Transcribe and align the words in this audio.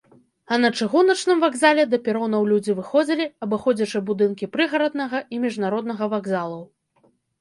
А 0.55 0.57
на 0.61 0.69
чыгуначным 0.77 1.41
вакзале 1.43 1.83
да 1.91 1.99
перонаў 2.07 2.47
людзі 2.51 2.75
выходзілі, 2.79 3.27
абыходзячы 3.49 4.01
будынкі 4.09 4.51
прыгараднага 4.57 5.23
і 5.37 5.43
міжнароднага 5.45 6.03
вакзалаў. 6.15 6.61